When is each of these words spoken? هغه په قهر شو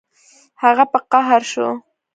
هغه 0.63 0.83
په 0.91 0.99
قهر 1.11 1.41
شو 1.51 1.67